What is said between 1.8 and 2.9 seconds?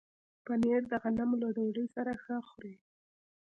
سره ښه خوري.